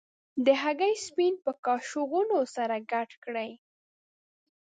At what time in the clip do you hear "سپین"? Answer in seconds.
1.05-1.33